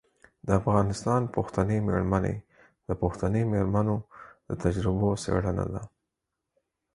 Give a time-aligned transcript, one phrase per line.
[0.47, 2.35] د افغانستان پښتنې میرمنې
[2.87, 3.95] د پښتنې میرمنو
[4.47, 5.81] د تجربو څیړنه ده.